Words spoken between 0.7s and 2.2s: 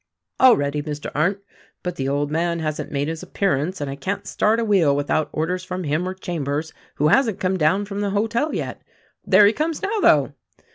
Mr. Arndt, but the